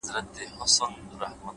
خټي 0.09 0.45
کوم 0.57 0.93